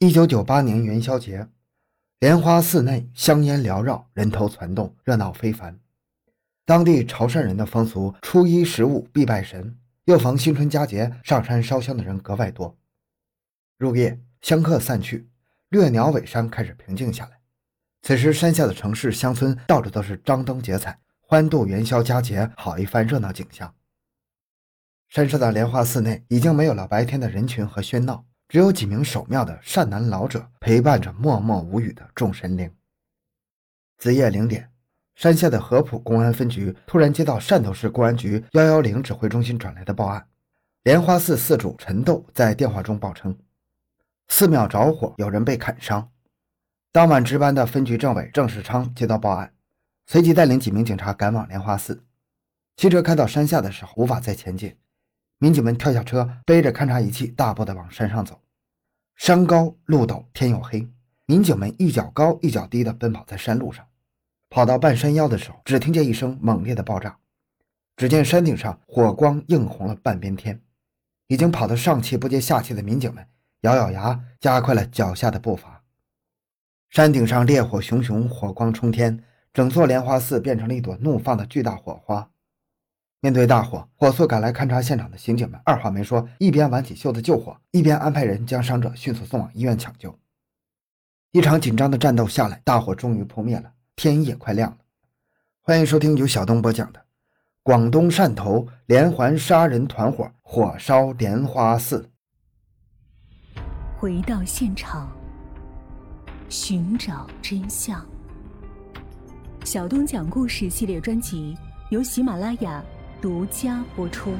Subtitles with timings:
[0.00, 1.48] 一九九八年元宵节，
[2.20, 5.80] 莲花寺内香烟缭绕，人头攒动，热闹非凡。
[6.64, 12.78] 当地潮汕人的风俗，初一十五必拜神，又逢新春佳节，上山烧香的人格外多。
[13.76, 15.28] 入夜，香客散去，
[15.70, 17.40] 掠鸟尾山开始平静下来。
[18.02, 23.74] 此时，山下的城市乡村到处都是张灯结彩，欢度元宵佳节，好一番热闹景象。
[25.08, 28.26] 山上的莲花寺内已经没有了白天的人群和喧闹。
[28.48, 32.72] 只有几名守庙的善男老者陪伴着默默无语的众神灵。
[33.98, 34.70] 子夜零点，
[35.14, 40.26] 山下的合浦公安分局突然接到汕头市公安局幺幺零指挥中心转来的报案，
[40.84, 43.36] 莲花寺寺主陈斗在电话中报称，
[44.28, 46.10] 寺庙着火，有人被砍伤。
[46.90, 49.52] 当晚值班的分局政委郑世昌接到报案，
[50.06, 52.02] 随即带领几名警察赶往莲花寺。
[52.76, 54.74] 汽车开到山下的时候，无法再前进。
[55.38, 58.40] 民警们跳下车，背着勘察仪器，大步的往山上走。
[59.14, 60.88] 山高路陡，天又黑，
[61.26, 63.86] 民警们一脚高一脚低的奔跑在山路上。
[64.50, 67.18] 跑到半山腰的时候，只听见一声猛烈的爆炸，
[67.96, 70.60] 只见山顶上火光映红了半边天。
[71.28, 73.26] 已经跑得上气不接下气的民警们
[73.60, 75.84] 咬咬牙，加快了脚下的步伐。
[76.88, 82.30] 山顶上烈火熊熊，火光冲天，整座莲花寺变成了一朵怒放的巨大火花。
[83.20, 90.16] 面对大火，火速赶来勘察现场的刑警们二话没说，一边挽起袖子救火，一边安排人将伤者迅速送往医院抢救。
[91.32, 94.76] 一场紧张的战斗下来，大火终于扑灭了，天也快亮了。
[95.62, 97.00] 欢迎收听由小东播讲的
[97.64, 102.08] 《广东汕头连环杀人团伙火烧莲花寺》。
[103.98, 105.10] 回到现场，
[106.48, 108.06] 寻找真相。
[109.64, 111.58] 小东讲故事系列专辑
[111.90, 112.80] 由喜马拉雅。
[113.20, 114.32] 独家播出。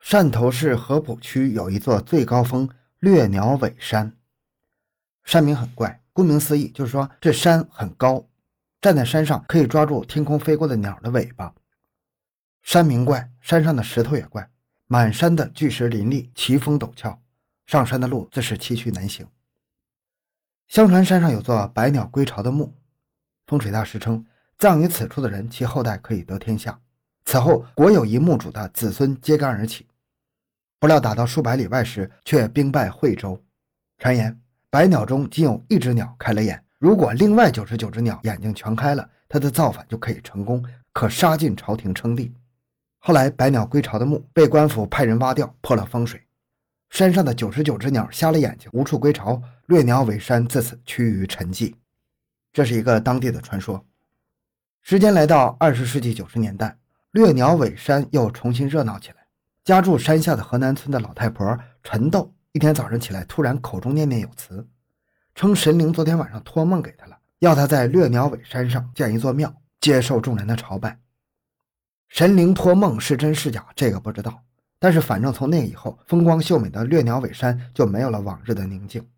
[0.00, 2.68] 汕头市合浦区有一座最高峰
[3.00, 4.16] 掠鸟尾山，
[5.24, 8.28] 山名很怪，顾名思义就是说这山很高，
[8.80, 11.52] 站在山上可以抓住天空飞过的鸟的尾巴。
[12.62, 14.48] 山名怪，山上的石头也怪，
[14.86, 17.20] 满山的巨石林立，奇峰陡峭，
[17.66, 19.26] 上山的路自是崎岖难行。
[20.68, 22.72] 相传山上有座百鸟归巢的墓，
[23.48, 24.24] 风水大师称。
[24.58, 26.78] 葬于此处的人，其后代可以得天下。
[27.24, 29.86] 此后，国有一墓主的子孙揭竿而起。
[30.78, 33.42] 不料打到数百里外时，却兵败惠州。
[33.98, 34.38] 传言
[34.68, 40.62] 百鸟中仅有一只鸟开了眼，如果另外九十九只鸟眼睛全开了，他的造反就可以成功，
[40.92, 42.32] 可杀进朝廷称帝。
[42.98, 46.20] 后来，百鸟归巢的墓被官府派人挖掉，破了风水。
[46.90, 51.74] 山上的九十九只鸟瞎了眼睛，无处归巢，掠鸟尾山自此趋于沉寂。
[52.52, 53.84] 这是一个当地的传说。
[54.84, 56.76] 时间来到二十世纪九十年代，
[57.12, 59.26] 掠鸟尾山又重新热闹起来。
[59.64, 64.68] 家住山下的河南村的老太婆陈豆，一天早上起来，突然口中念念有词，
[65.34, 71.00] 称神灵昨天晚上托梦给她了，要她在掠鸟尾山上建一座庙，接受众人的朝拜。
[72.10, 74.38] 神灵托梦是真是假，这个不知道。
[74.78, 79.08] 但是反正从那以后，风光秀美的掠鸟尾山就没有了往日的宁静。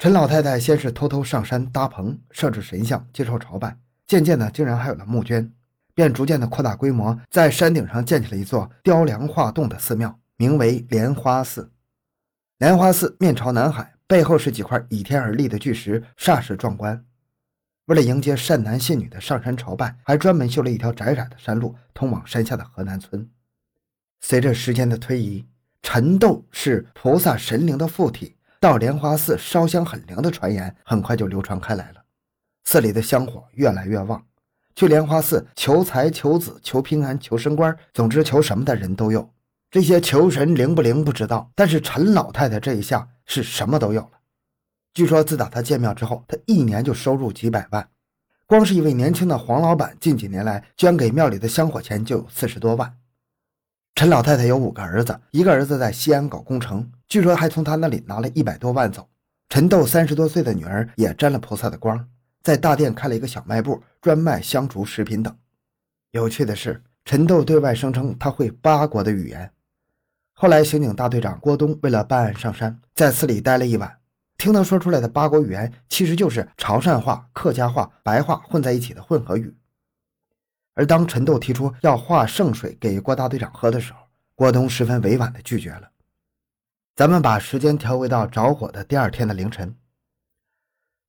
[0.00, 3.78] 陈老太太先是偷偷上山搭棚，设置神像，接受朝拜。
[4.10, 5.52] 渐渐的，竟然还有了募捐，
[5.94, 11.70] 便逐渐的扩大规模，在山顶上建起了一座雕梁画栋的寺庙，名为莲花寺。
[12.58, 17.04] 莲花寺面朝南海，背后是几块倚天而立的巨石，煞是壮观。
[17.84, 23.30] 为了迎接善男信女的上山朝拜，还专门修了一条窄窄的山路，通往山下的河南村。
[24.20, 25.46] 随着时间的推移，
[25.82, 32.02] 陈斗是菩萨神灵的附体，到莲花寺烧香很灵的传言很快就流传开来了。
[32.64, 34.24] 寺里的香火越来越旺，
[34.74, 39.28] 去莲花寺求财、求子、求平安、求升官，总之求什么的人都有。
[39.70, 44.10] 这些求神灵不灵不知道，但是陈老太太这一下是什么都有了。
[44.94, 47.88] 据说自打她建庙之后，她一年就收入几百万。
[48.46, 52.92] 光是一位年轻的黄老板，近几年来捐给庙里的香火钱就有四十多万。
[53.94, 59.08] 陈老太太有五个儿子，一个儿子在西安搞工程，据说还从他那里拿了一百多万走。
[59.48, 62.08] 陈豆三十多岁的女儿也沾了菩萨的光。
[62.42, 65.36] 在大店开了一个小卖部，专卖香烛食品等。
[66.12, 69.52] 有趣的是，陈豆对外声称他会八国的语言。
[70.32, 73.98] 后来，刑警大队长郭东为了办案上山，在寺里待了一晚，
[74.38, 79.54] 听他说出来的八国语言，其实就是潮汕话、客家话、白话混在一起的混合语。
[80.74, 83.98] 而当陈豆提出要化圣水给郭大队长喝的时候，
[84.34, 85.90] 郭东十分委婉地拒绝了。
[86.96, 89.74] 咱们把时间调回到着火的第二天的凌晨。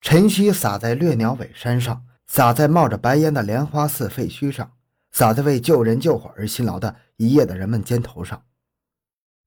[0.00, 4.72] 晨曦洒在掠鸟尾山上，洒在冒着白烟的莲花寺废墟上，
[5.12, 8.42] 洒在为救人救火而辛劳的一夜的人们肩头上。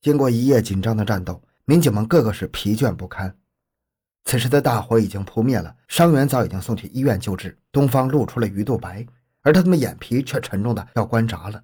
[0.01, 3.35] 经过一夜紧张的战斗，民警们个个是疲倦不堪。
[4.25, 7.57] 此时的大火已经扑灭了，伤员早已经送去医院救治。
[7.71, 9.05] 东方露出了鱼肚白，
[9.41, 11.61] 而他们眼皮却沉重的要关闸了。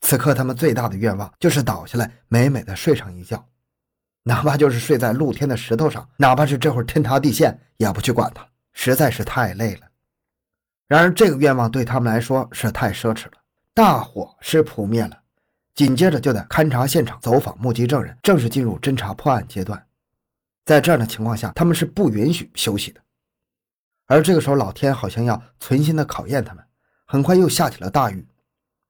[0.00, 3.48] 此刻，他们最大的愿望就是倒下来，美美的睡上一觉，
[4.24, 9.82] 哪怕就是睡在露天的石头上，哪怕是这会儿天塌地陷，也不去管它，实在是太累了。
[10.88, 13.32] 然而，这个愿望对他们来说是太奢侈了。
[13.72, 15.18] 大火是扑灭了。
[15.74, 19.84] 紧接着就得勘察现场、走访目击证人，正式进入侦查破案阶段。
[20.64, 23.00] 在这样的情况下，他们是不允许休息的。
[24.06, 26.64] 而这个时候，老天好像要存心的考验他们。
[27.06, 28.26] 很快又下起了大雨。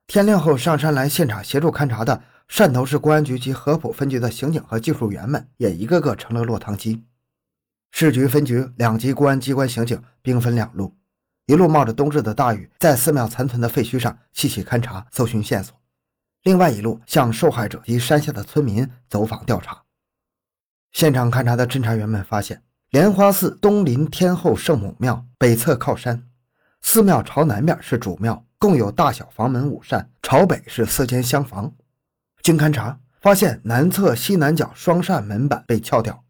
[0.07, 2.23] 天亮后，上山来现场协助勘查的
[2.55, 7.03] 汕头市公安局及合浦分局的刑警和技术员们，也一个个成了落汤鸡。
[7.91, 10.95] 市局、分局两级公安机关刑警兵分两路，
[11.47, 15.77] 一路冒着冬日的大雨，在寺庙残存的废墟上细细勘查、搜寻线索。
[16.45, 19.83] 另外一路向受害者及山下的村民走访调查。
[20.93, 26.23] 现场勘查的侦查员们发现，莲花寺东临天后圣母庙，北侧靠山。
[26.83, 31.75] 寺庙朝南面是主庙，共有大小房门五扇，朝北是四间厢房。
[32.45, 36.23] 经勘查发现，南侧西南角双扇门板被撬掉，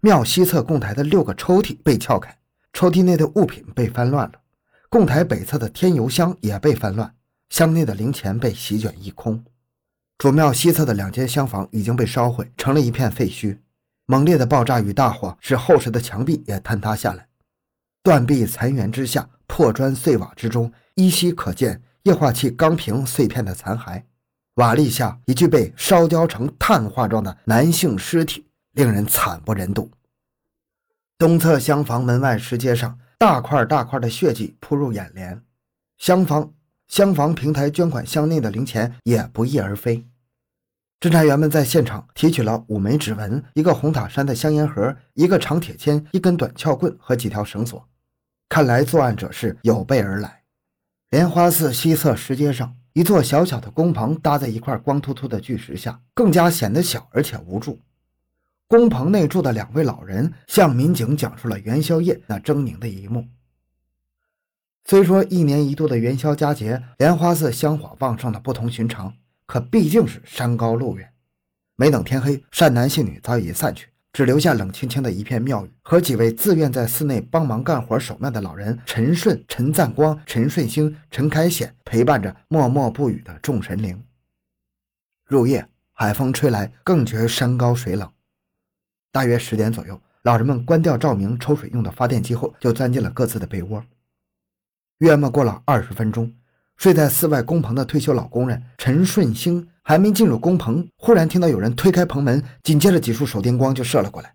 [0.00, 2.34] 庙西侧供台的六个抽屉被撬开，
[2.72, 4.40] 抽屉内的物品被翻乱了，
[4.88, 7.14] 供台北侧的添油箱也被翻乱，
[7.50, 9.44] 箱内的零钱被席卷一空。
[10.16, 13.58] 主庙西侧的两间厢房已经被烧毁，成了一片废墟。
[14.06, 17.28] 猛烈的爆炸与大火使厚实的墙壁也坍塌下来，
[18.02, 24.04] 断壁残垣之下，破砖碎瓦之中，依稀可见液化气钢瓶碎片的残骸。
[24.60, 29.90] 瓦砾下一具被烧焦成碳化状的男性尸体，令人惨不忍睹。
[31.16, 35.42] 东侧厢房门外石阶上，大块大块的血迹扑入眼帘。
[35.96, 36.52] 厢房
[36.88, 40.06] 厢房平台捐款箱内的零钱也不翼而飞。
[41.00, 47.88] 侦查员们在现场提取了五枚指纹、一个红塔山的香烟盒、一个长铁签、一根短撬棍和几条绳索。
[48.50, 50.42] 看来作案者是有备而来。
[51.08, 57.80] 莲花寺西侧石阶上，一座小小的工棚搭在一块光秃秃的巨石下，更加显得小而且无助。
[58.68, 63.26] 工棚内住的两位老人向民警讲述了元宵夜那狰狞的一幕。
[64.84, 69.14] 虽说一年一度的元宵佳节，莲花寺香火旺盛的不同寻常。
[69.46, 71.10] 可毕竟是山高路远，
[71.76, 84.02] 没等天黑，善男信女早已散去，只留下冷清清的一片庙宇和几位自愿在寺内帮忙干活守庙的老人陈顺、陈赞光、陈顺兴、陈开显陪伴着默默不语的众神灵。
[85.26, 88.10] 入夜，海风吹来，更觉山高水冷。
[89.12, 93.84] 大约十点左右，老人们关掉照明、抽水用的发电机后，就钻进了各自的被窝。
[94.98, 96.34] 约莫过了二十分钟。
[96.76, 104.32] 睡在寺外工棚的退休老工人陈顺兴还没进入工棚，忽然听到有人推开棚门，紧接着几束手电光就射了过来。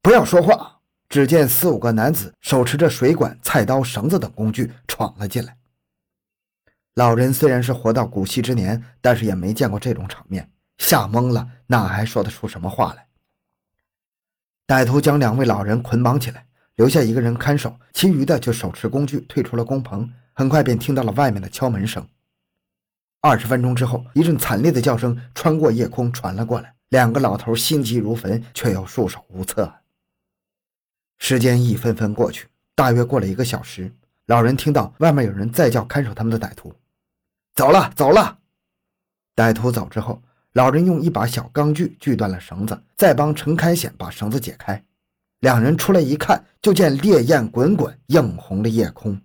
[0.00, 0.80] 不要说话！
[1.10, 5.58] 只见四五个男子手持着水管、菜刀、绳子等工具闯了进来。
[6.94, 13.06] 老人虽然是活到古稀之年，但是也没见过这种场面，吓懵了，哪还说得出什么话来？
[14.66, 16.46] 歹徒将两位老人捆绑起来，
[16.76, 20.10] 留下一个人看守，其余的就手持工具退出了工棚。
[20.32, 22.08] 很快便听到了外面的敲门声。
[23.20, 26.74] 二十分钟之后，一阵惨烈的叫声穿过夜空传了过来。
[26.90, 29.70] 两个老头心急如焚，却又束手无策。
[31.18, 33.92] 时间一分分过去，大约过了一个小时，
[34.26, 36.72] 老人听到外面有人在叫看守他们的歹徒
[37.56, 38.38] ：“走了，走了！”
[39.34, 44.82] 歹徒走之后，老人用一把小钢锯锯断了绳子，再帮陈开显把绳子解开。
[45.40, 49.20] 两人出来一看，就见烈焰滚滚，映红了夜空。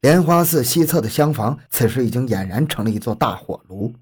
[0.00, 3.92] 莲花寺西侧的厢房，此时已经俨然成了一座大火炉。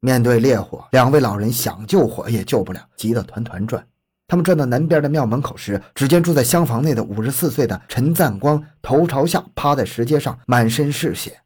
[0.00, 3.86] 面对烈火，两位老人想救火也救不了，急得团团转。
[4.26, 11.40] 他们转到南边的庙门口时，只见住在厢房内的五十四岁的陈赞光头朝下趴在石阶上，满身是血。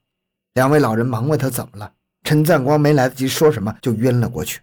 [0.55, 4.63] 两位老人忙问他怎么了，陈赞光没来得及说什么，就晕了过去。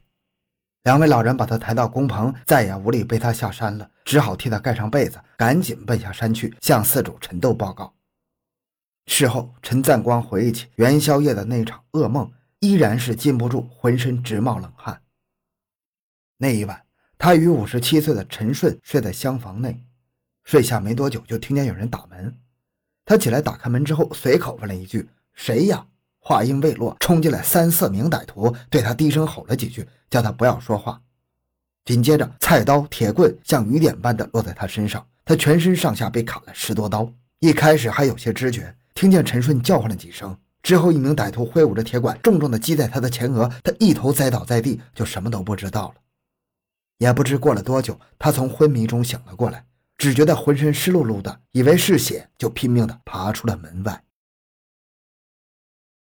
[0.85, 7.92] 两位老人把他抬到工棚，再也无力背他下山了，只好替他盖上被子，赶紧奔下山去向寺主陈斗报告。
[9.05, 15.01] 事后，陈赞光回忆起元宵夜的那场噩梦，依然是禁不住浑身直冒冷汗。
[16.37, 16.83] 那一晚，
[17.17, 19.83] 他与五十七岁的陈顺睡在厢房内，
[20.43, 22.37] 睡下没多久，就听见有人打门。
[23.05, 25.85] 他起来打开门之后，随口问了一句：“谁呀？”
[26.25, 31.01] 话音未落，冲进来三四名歹徒，对他低声吼了几句，叫他不要说话。
[31.83, 37.11] 紧接着，菜刀、铁棍像雨点般的落在他身上，他全身上下被砍了十多刀。
[37.39, 38.73] 一开始还有些知觉。
[39.03, 45.95] 听见陈顺叫唤了几声，之后，一名歹徒挥舞着铁管，重重的击在他的前额，他一头栽倒在地，就什么都不知道了。
[46.99, 49.65] 也不知过了多久，他从昏迷中醒了过来，
[49.97, 54.01] 只觉得浑身湿漉漉的，以为是血，就拼命的爬出了门外。